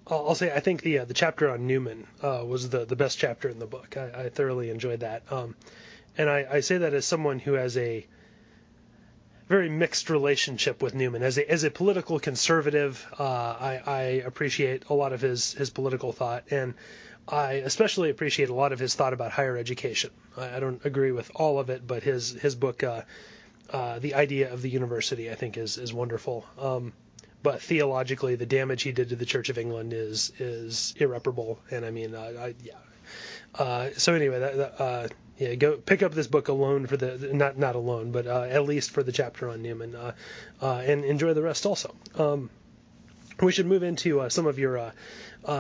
[0.08, 3.20] I'll say I think the uh, the chapter on Newman uh, was the the best
[3.20, 3.96] chapter in the book.
[3.96, 5.56] I, I thoroughly enjoyed that, um,
[6.18, 8.06] and I, I, say that as someone who has a
[9.48, 11.22] very mixed relationship with Newman.
[11.22, 15.70] As a as a political conservative, uh, I, I appreciate a lot of his his
[15.70, 16.74] political thought, and
[17.30, 20.10] I especially appreciate a lot of his thought about higher education.
[20.36, 23.04] I, I don't agree with all of it, but his his book, uh,
[23.70, 26.46] uh, the idea of the university, I think is is wonderful.
[26.58, 26.94] Um,
[27.44, 31.60] but theologically, the damage he did to the Church of England is is irreparable.
[31.70, 32.74] And I mean, uh, I, yeah.
[33.56, 37.32] Uh, so anyway, that, that, uh, yeah, go pick up this book alone for the
[37.34, 39.96] not not alone, but uh, at least for the chapter on Newman,
[40.62, 41.96] and enjoy the rest also.
[42.16, 42.50] Um,
[43.42, 44.92] we should move into some of your uh,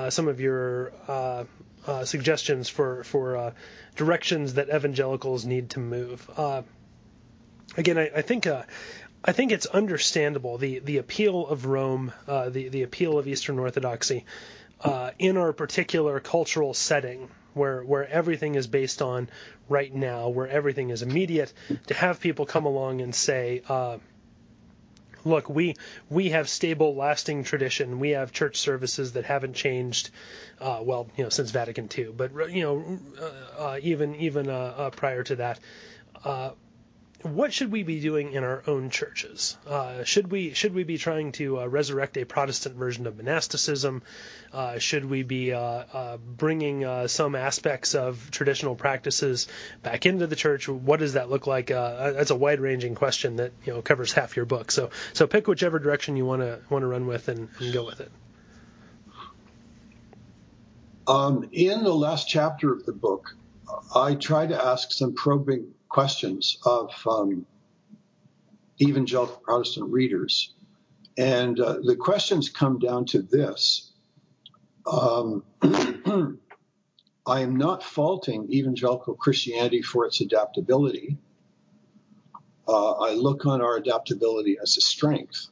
[0.09, 1.43] some of your uh,
[1.87, 3.51] uh, suggestions for for uh,
[3.95, 6.29] directions that evangelicals need to move.
[6.35, 6.61] Uh,
[7.77, 12.83] again, I, I think I think it's understandable the the appeal of Rome, the the
[12.83, 14.25] appeal of Eastern Orthodoxy,
[15.17, 19.29] in our particular cultural setting where where everything is based on
[19.67, 21.53] right now, where everything is immediate,
[21.87, 23.97] to have people come along and say, uh,
[25.25, 25.75] look, we
[26.10, 27.99] we have stable, lasting tradition.
[27.99, 30.10] We have church services that haven't changed,
[30.60, 34.73] uh, well, you know, since Vatican II, but you know, uh, uh even even uh,
[34.77, 35.60] uh, prior to that
[37.21, 39.58] what should we be doing in our own churches?
[39.67, 44.03] Uh, should we should we be trying to uh, resurrect a Protestant version of monasticism?
[44.53, 49.47] Uh, should we be uh, uh, bringing uh, some aspects of traditional practices
[49.84, 50.69] back into the church?
[50.69, 51.67] What does that look like?
[51.67, 54.71] that's a wide ranging question that you know covers half your book.
[54.71, 57.86] So so pick whichever direction you want to want to run with and, and, go
[57.86, 58.12] with it.
[61.05, 63.36] Um, in the last chapter of the book,
[63.93, 67.45] I try to ask some probing questions of um,
[68.82, 70.54] evangelical Protestant readers.
[71.17, 73.91] And uh, the questions come down to this.
[74.86, 75.43] Um,
[77.25, 81.17] I am not faulting evangelical Christianity for its adaptability.
[82.67, 85.47] Uh, I look on our adaptability as a strength.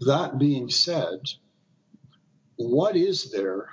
[0.00, 1.20] That being said,
[2.56, 3.70] what is there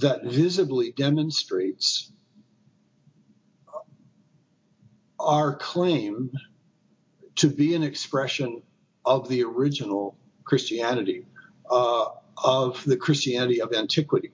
[0.00, 2.12] that visibly demonstrates
[5.28, 6.32] our claim
[7.36, 8.62] to be an expression
[9.06, 11.26] of the original Christianity.
[11.70, 12.06] uh,
[12.44, 14.32] of the Christianity of antiquity.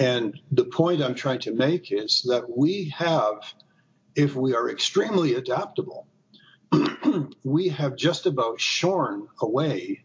[0.00, 3.54] And the point I'm trying to make is that we have,
[4.16, 6.08] if we are extremely adaptable,
[7.44, 10.04] we have just about shorn away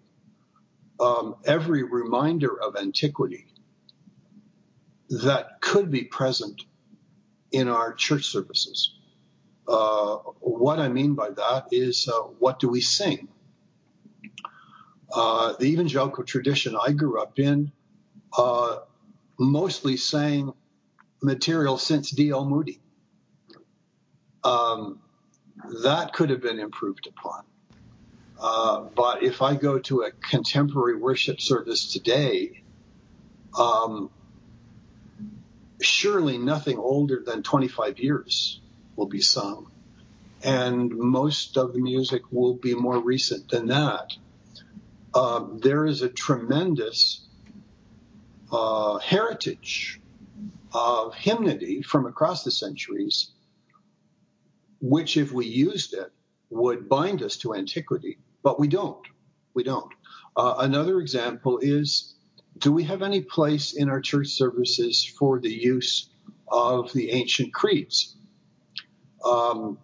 [0.99, 3.47] um, every reminder of antiquity
[5.09, 6.63] that could be present
[7.51, 8.98] in our church services.
[9.69, 13.27] Uh, what I mean by that is uh, what do we sing?
[15.13, 17.71] Uh, the evangelical tradition I grew up in
[18.35, 18.77] uh,
[19.37, 20.53] mostly sang
[21.21, 22.45] material since D.L.
[22.45, 22.79] Moody.
[24.43, 24.99] Um,
[25.83, 27.43] that could have been improved upon.
[28.39, 32.63] Uh, but if I go to a contemporary worship service today,
[33.57, 34.09] um,
[35.81, 38.58] surely nothing older than 25 years
[38.99, 39.71] will be sung.
[40.43, 44.11] And most of the music will be more recent than that.
[45.15, 47.25] Um, there is a tremendous
[48.51, 49.99] uh, heritage
[50.73, 53.31] of hymnody from across the centuries,
[54.81, 56.11] which, if we used it,
[56.49, 59.05] would bind us to antiquity, but we don't.
[59.53, 59.91] We don't.
[60.35, 62.15] Uh, another example is
[62.57, 66.09] do we have any place in our church services for the use
[66.51, 68.15] of the ancient creeds?
[69.23, 69.77] Um,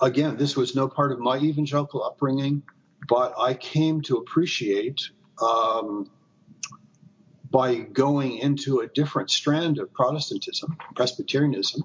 [0.00, 2.62] again, this was no part of my evangelical upbringing,
[3.08, 6.10] but I came to appreciate um,
[7.50, 11.82] by going into a different strand of Protestantism, Presbyterianism,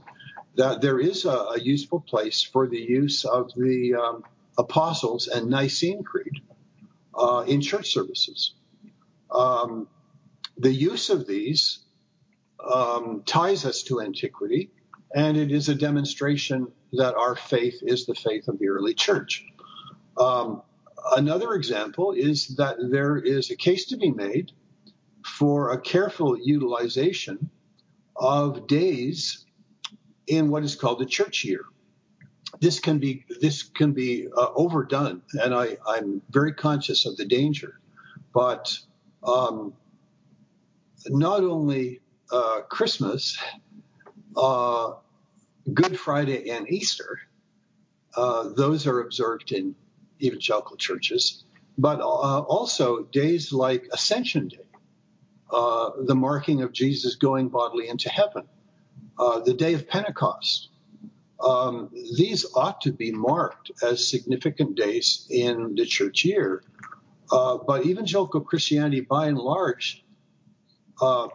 [0.56, 4.24] that there is a, a useful place for the use of the um,
[4.58, 6.42] Apostles and Nicene Creed
[7.14, 8.54] uh, in church services.
[9.32, 9.88] Um,
[10.58, 11.80] the use of these
[12.64, 14.70] um, ties us to antiquity,
[15.16, 19.46] and it is a demonstration that our faith is the faith of the early church.
[20.18, 20.62] Um,
[21.16, 24.52] another example is that there is a case to be made
[25.26, 27.50] for a careful utilization
[28.18, 29.46] of days
[30.28, 31.62] in what is called the church year.
[32.60, 37.26] This can be this can be uh, overdone, and I, am very conscious of the
[37.26, 37.80] danger.
[38.34, 38.78] But
[39.24, 39.74] um,
[41.08, 42.02] not only
[42.32, 43.38] uh, Christmas,
[44.38, 44.94] uh,
[45.74, 47.20] Good Friday, and Easter,
[48.16, 49.76] uh, those are observed in
[50.22, 51.44] evangelical churches,
[51.78, 54.68] but uh, also days like Ascension Day,
[55.52, 58.44] uh, the marking of Jesus going bodily into heaven,
[59.18, 60.70] uh, the day of Pentecost.
[61.40, 66.64] Um, these ought to be marked as significant days in the church year.
[67.30, 70.06] but evangelical Christianity, by and large,
[71.02, 71.28] uh,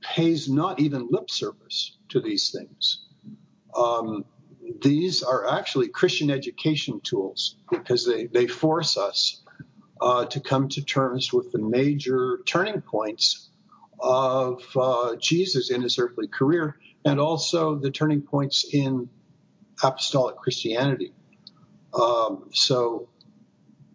[0.00, 3.06] pays not even lip service to these things.
[3.76, 4.24] Um,
[4.80, 9.42] these are actually Christian education tools because they, they force us
[10.00, 13.50] uh, to come to terms with the major turning points
[13.98, 19.08] of uh, Jesus in his earthly career and also the turning points in
[19.82, 21.12] apostolic Christianity.
[21.92, 23.08] Um, so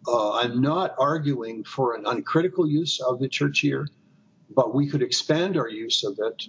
[0.06, 3.86] uh, I'm not arguing for an uncritical use of the church year
[4.54, 6.48] but we could expand our use of it,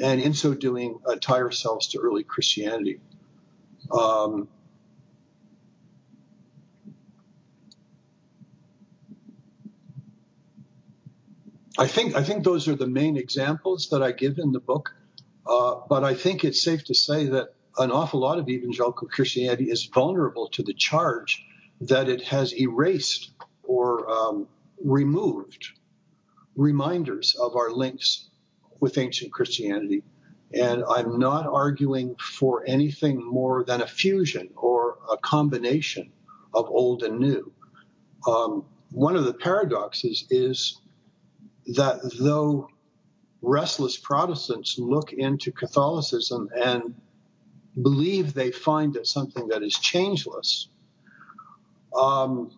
[0.00, 3.00] and in so doing, uh, tie ourselves to early Christianity.
[3.90, 4.48] Um,
[11.78, 14.94] I think I think those are the main examples that I give in the book,
[15.46, 19.70] uh, but I think it's safe to say that an awful lot of evangelical Christianity
[19.70, 21.44] is vulnerable to the charge
[21.82, 23.30] that it has erased
[23.62, 24.48] or um,
[24.82, 25.68] removed
[26.56, 28.29] reminders of our links
[28.80, 30.02] with ancient Christianity.
[30.52, 36.10] And I'm not arguing for anything more than a fusion or a combination
[36.52, 37.52] of old and new.
[38.26, 40.80] Um, one of the paradoxes is
[41.66, 42.68] that though
[43.42, 46.94] restless Protestants look into Catholicism and
[47.80, 50.68] believe they find it something that is changeless,
[51.96, 52.50] um,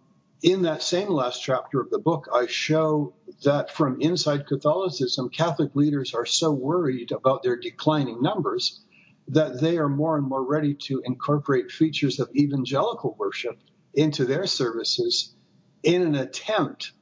[0.43, 3.15] in that same last chapter of the book, I show
[3.45, 8.81] that from inside Catholicism, Catholic leaders are so worried about their declining numbers
[9.29, 13.59] that they are more and more ready to incorporate features of evangelical worship
[13.95, 15.35] into their services
[15.83, 16.93] in an attempt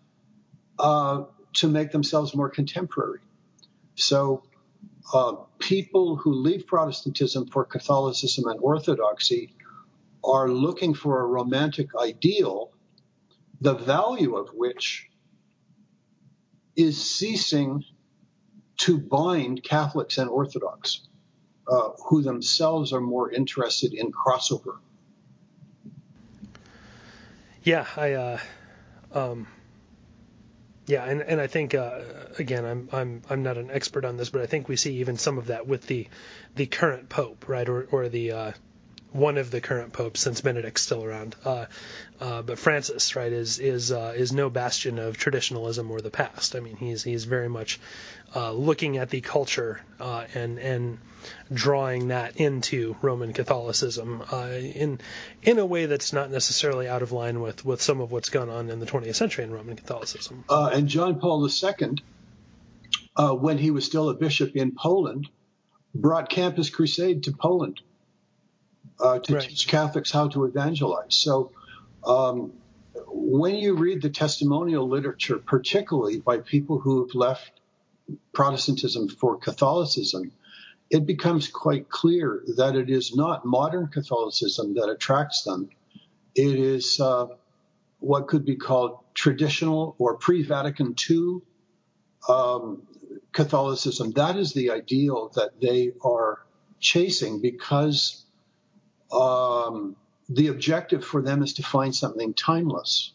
[0.78, 1.24] uh,
[1.54, 3.20] to make themselves more contemporary.
[3.94, 4.44] So,
[5.12, 9.54] uh, people who leave Protestantism for Catholicism and Orthodoxy
[10.22, 12.70] are looking for a romantic ideal
[13.60, 15.09] the value of which
[16.82, 17.84] is ceasing
[18.78, 21.06] to bind Catholics and Orthodox,
[21.68, 24.78] uh, who themselves are more interested in crossover.
[27.62, 28.38] Yeah, I, uh,
[29.12, 29.46] um,
[30.86, 32.00] Yeah, and, and I think uh,
[32.38, 35.16] again, I'm I'm I'm not an expert on this, but I think we see even
[35.16, 36.08] some of that with the
[36.56, 38.52] the current pope, right, or or the uh,
[39.12, 41.34] one of the current popes since Benedict's still around.
[41.44, 41.66] Uh,
[42.20, 46.54] uh, but Francis, right, is is uh, is no bastion of traditionalism or the past.
[46.54, 47.80] I mean, he's he's very much
[48.34, 50.98] uh, looking at the culture uh, and and
[51.52, 55.00] drawing that into Roman Catholicism uh, in
[55.42, 58.48] in a way that's not necessarily out of line with with some of what's gone
[58.48, 60.44] on in the 20th century in Roman Catholicism.
[60.48, 61.96] and John Paul II,
[63.38, 65.28] when he was still a bishop in Poland,
[65.94, 67.80] brought Campus Crusade to Poland
[69.00, 69.42] uh, to right.
[69.42, 71.14] teach Catholics how to evangelize.
[71.14, 71.52] So
[72.04, 72.52] um,
[73.08, 77.52] when you read the testimonial literature, particularly by people who have left
[78.32, 80.32] Protestantism for Catholicism,
[80.90, 85.70] it becomes quite clear that it is not modern Catholicism that attracts them.
[86.34, 87.28] It is uh,
[88.00, 91.38] what could be called traditional or pre Vatican II
[92.28, 92.82] um,
[93.32, 94.10] Catholicism.
[94.12, 96.40] That is the ideal that they are
[96.80, 98.24] chasing because
[99.12, 99.96] um,
[100.28, 103.12] the objective for them is to find something timeless.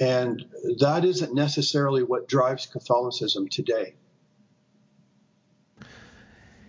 [0.00, 0.46] And
[0.78, 3.94] that isn't necessarily what drives Catholicism today.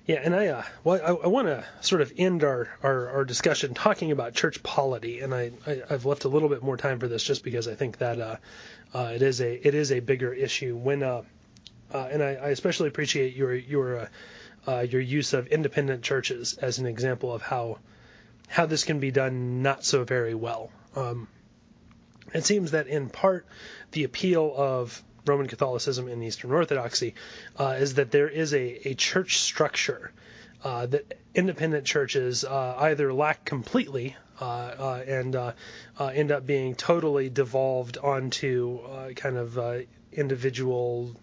[0.07, 3.23] Yeah, and I uh, well, I, I want to sort of end our, our, our,
[3.23, 6.99] discussion talking about church polity, and I, I have left a little bit more time
[6.99, 8.37] for this just because I think that uh,
[8.93, 11.21] uh, it is a it is a bigger issue when uh,
[11.93, 14.09] uh, and I, I, especially appreciate your your
[14.67, 17.77] uh, your use of independent churches as an example of how
[18.51, 20.69] how this can be done not so very well.
[20.95, 21.29] Um,
[22.33, 23.45] it seems that in part
[23.91, 27.15] the appeal of Roman Catholicism and Eastern Orthodoxy
[27.57, 30.11] uh, is that there is a, a church structure
[30.65, 35.53] uh, that independent churches uh, either lack completely uh, uh, and uh,
[35.99, 38.79] end up being totally devolved onto
[39.15, 41.15] kind of individual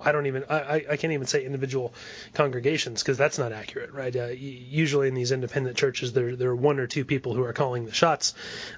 [0.00, 1.94] I don't even I, I can't even say individual
[2.34, 4.14] congregations because that's not accurate, right?
[4.14, 7.52] Uh, usually in these independent churches, there there are one or two people who are
[7.52, 8.34] calling the shots,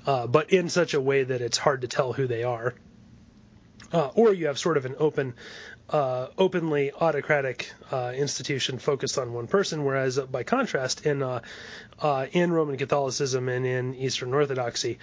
[0.07, 2.75] uh, but in such a way that it's hard to tell who they are.
[3.93, 5.33] Uh, or you have sort of an open,
[5.91, 11.23] uh, openly autocratic uh, institution focused on one person, whereas uh, by contrast, in
[12.33, 14.99] in Roman Catholicism and in Eastern Orthodoxy,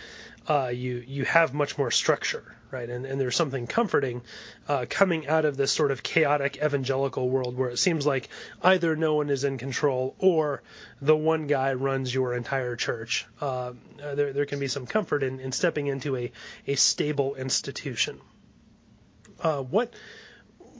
[0.49, 2.89] you you have much more structure, right?
[2.89, 4.21] And, and there's something comforting
[4.67, 8.27] uh, coming out of this sort of chaotic evangelical world where it seems like
[8.61, 10.61] either no one is in control or
[11.01, 13.25] the one guy runs your entire church.
[13.39, 16.31] Uh, there, there can be some comfort in, in stepping into a,
[16.67, 18.19] a stable institution.
[19.43, 19.93] Uh, what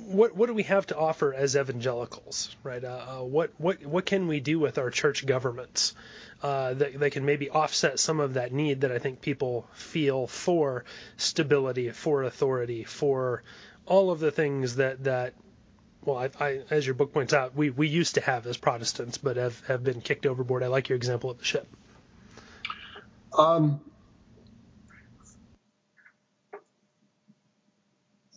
[0.06, 2.84] what what do we have to offer as evangelicals, right?
[2.84, 5.94] Uh, uh, what what what can we do with our church governments
[6.42, 10.28] uh, that that can maybe offset some of that need that I think people feel
[10.28, 10.86] for
[11.18, 13.44] stability, for authority, for
[13.86, 15.34] all of the things that that
[16.06, 19.18] well, I, I, as your book points out, we, we used to have as Protestants,
[19.18, 20.62] but have, have been kicked overboard.
[20.62, 21.66] I like your example of the ship.
[23.38, 23.80] Um,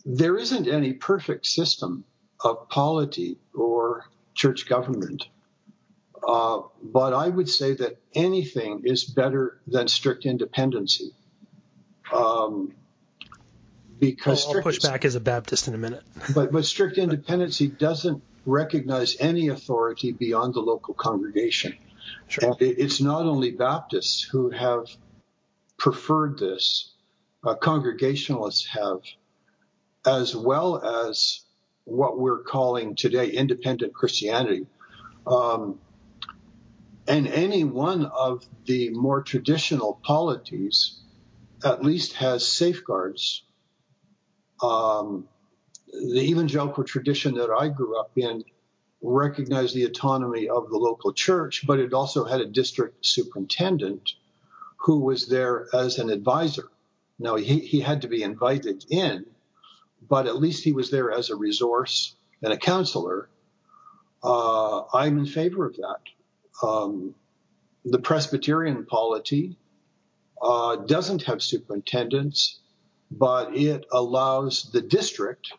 [0.09, 2.05] there isn't any perfect system
[2.39, 5.27] of polity or church government.
[6.25, 11.11] Uh, but I would say that anything is better than strict independency.
[12.11, 12.73] Um,
[13.99, 16.03] because I'll, I'll push back as a Baptist in a minute.
[16.33, 21.75] but but strict independency doesn't recognize any authority beyond the local congregation.
[22.29, 22.51] Sure.
[22.51, 24.85] And it, it's not only Baptists who have
[25.77, 26.93] preferred this;
[27.43, 29.01] uh, Congregationalists have
[30.07, 31.41] as well as
[31.83, 34.65] what we're calling today independent Christianity.
[35.27, 35.79] Um,
[37.07, 40.99] and any one of the more traditional polities
[41.63, 43.43] at least has safeguards.
[44.61, 45.27] Um,
[45.87, 48.43] the evangelical tradition that I grew up in
[49.01, 54.11] recognized the autonomy of the local church, but it also had a district superintendent
[54.77, 56.69] who was there as an advisor.
[57.19, 59.25] Now, he, he had to be invited in,
[60.07, 63.29] but at least he was there as a resource and a counselor.
[64.23, 66.67] Uh, I'm in favor of that.
[66.67, 67.15] Um,
[67.85, 69.57] the Presbyterian polity
[70.41, 72.59] uh, doesn't have superintendents,
[73.11, 75.53] but it allows the district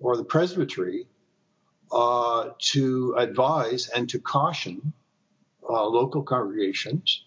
[0.00, 1.06] or the presbytery
[1.92, 4.92] uh, to advise and to caution
[5.68, 7.24] uh, local congregations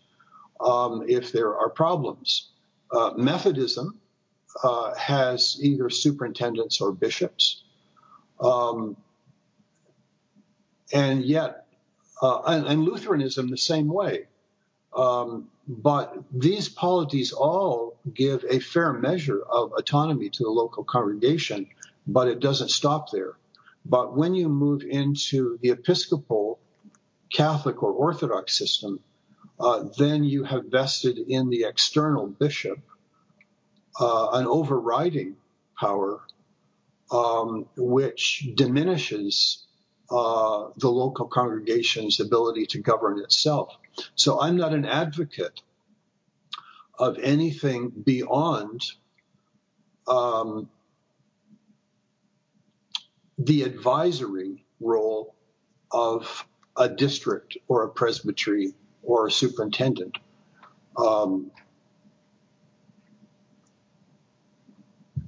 [0.59, 2.51] um, if there are problems.
[2.91, 3.99] Uh, Methodism
[4.63, 7.63] uh, has either superintendents or bishops.
[8.39, 8.97] Um,
[10.93, 11.67] and yet,
[12.21, 14.27] uh, and, and, Lutheranism the same way.
[14.95, 21.67] Um, but these polities all give a fair measure of autonomy to the local congregation,
[22.07, 23.33] but it doesn't stop there.
[23.85, 26.59] But when you move into the Episcopal,
[27.31, 28.99] Catholic, or Orthodox system,
[29.59, 32.79] uh, then you have vested in the external bishop
[33.99, 35.35] uh, an overriding
[35.79, 36.21] power
[37.11, 39.65] um, which diminishes
[40.09, 43.75] uh, the local congregation's ability to govern itself.
[44.15, 45.61] So I'm not an advocate
[46.97, 48.81] of anything beyond
[50.07, 50.69] um,
[53.37, 55.35] the advisory role
[55.91, 56.45] of
[56.77, 58.73] a district or a presbytery
[59.03, 60.17] or a superintendent.
[60.97, 61.51] Um,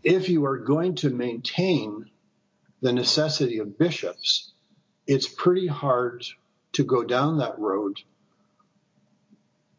[0.07, 2.05] if you are going to maintain
[2.81, 4.53] the necessity of bishops,
[5.05, 6.23] it's pretty hard
[6.71, 7.99] to go down that road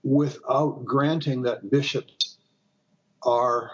[0.02, 2.36] without granting that bishops
[3.22, 3.70] are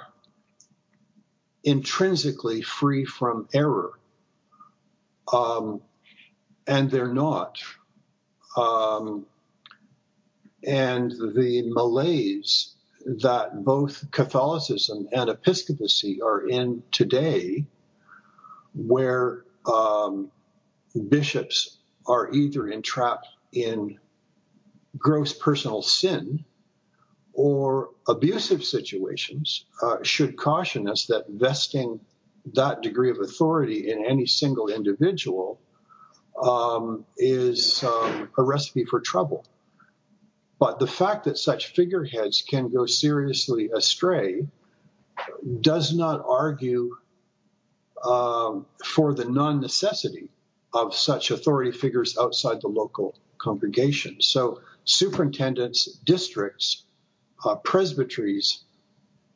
[1.65, 3.99] intrinsically free from error.
[5.33, 5.81] Um,
[6.69, 7.59] and they're not.
[8.57, 9.27] Um,
[10.63, 12.74] and the malaise
[13.05, 17.65] that both Catholicism and episcopacy are in today,
[18.75, 20.31] where um,
[21.09, 23.99] bishops are either entrapped in
[24.97, 26.45] gross personal sin
[27.33, 32.01] or abusive situations, uh, should caution us that vesting
[32.53, 35.59] that degree of authority in any single individual
[36.43, 39.45] um, is um, a recipe for trouble.
[40.65, 44.49] But the fact that such figureheads can go seriously astray
[45.61, 46.97] does not argue
[48.03, 50.31] um, for the non necessity
[50.73, 54.23] of such authority figures outside the local congregation.
[54.23, 56.87] So, superintendents, districts,
[57.45, 58.65] uh, presbyteries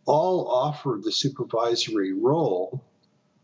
[0.06, 2.82] all offer the supervisory role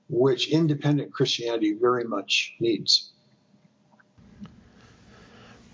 [0.09, 3.13] which independent Christianity very much needs.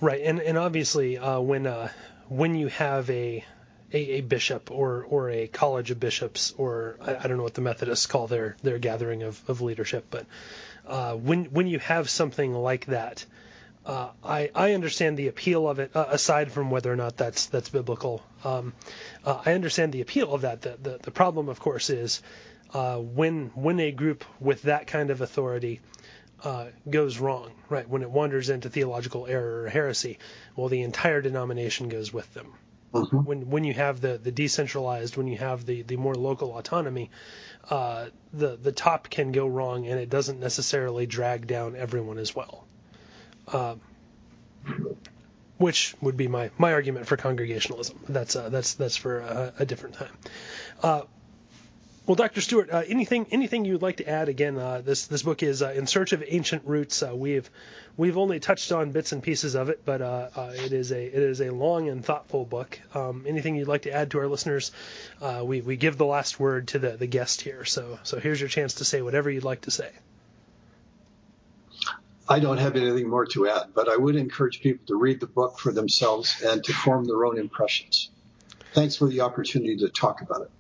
[0.00, 1.90] Right, and and obviously uh, when uh,
[2.28, 3.44] when you have a,
[3.92, 7.52] a, a bishop or or a college of bishops or I, I, don't know what
[7.52, 10.24] the Methodists call their their gathering of, of leadership, but
[10.86, 13.26] uh, when when you have something like that,
[13.84, 15.94] uh, I I understand the appeal of it.
[15.94, 18.72] Uh, aside from whether or not that's that's biblical, um,
[19.22, 20.62] uh, I understand the appeal of that.
[20.62, 22.22] The the, the problem, of course, is
[22.72, 25.80] when when a group with that kind of authority
[26.44, 27.88] uh, goes wrong, right?
[27.88, 30.18] When it wanders into theological error or heresy,
[30.56, 32.52] well, the entire denomination goes with them.
[32.92, 33.18] Mm-hmm.
[33.18, 37.10] When when you have the, the decentralized, when you have the, the more local autonomy,
[37.68, 42.34] uh, the the top can go wrong, and it doesn't necessarily drag down everyone as
[42.34, 42.64] well.
[43.46, 43.76] Uh,
[45.58, 48.00] which would be my, my argument for congregationalism.
[48.08, 51.06] That's uh, that's that's for a, a different time.
[52.10, 52.40] Well, Dr.
[52.40, 54.28] Stewart, uh, anything anything you'd like to add?
[54.28, 57.04] Again, uh, this this book is uh, in search of ancient roots.
[57.04, 57.48] Uh, we've
[57.96, 61.00] we've only touched on bits and pieces of it, but uh, uh, it is a
[61.00, 62.80] it is a long and thoughtful book.
[62.96, 64.72] Um, anything you'd like to add to our listeners?
[65.44, 67.64] we we give the last word to the the guest here.
[67.64, 69.92] So so here's your chance to say whatever you'd like to say.
[72.28, 75.28] I don't have anything more to add, but I would encourage people to read the
[75.28, 78.10] book for themselves and to form their own impressions.
[78.74, 80.50] Thanks for the opportunity to talk about it.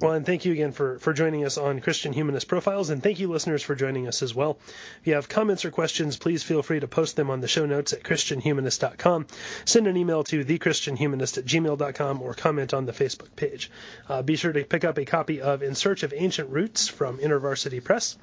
[0.00, 3.20] Well, and thank you again for, for joining us on Christian Humanist Profiles, and thank
[3.20, 4.58] you, listeners, for joining us as well.
[5.00, 7.66] If you have comments or questions, please feel free to post them on the show
[7.66, 9.26] notes at ChristianHumanist.com.
[9.66, 13.70] Send an email to thechristianhumanist at gmail.com or comment on the Facebook page.
[14.08, 17.18] Uh, be sure to pick up a copy of In Search of Ancient Roots from
[17.18, 18.16] InterVarsity Press.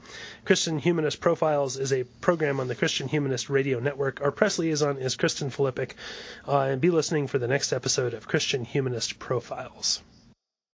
[0.45, 4.19] Christian Humanist Profiles is a program on the Christian Humanist Radio Network.
[4.21, 5.91] Our press liaison is Kristen Filippic,
[6.47, 10.01] uh, and be listening for the next episode of Christian Humanist Profiles.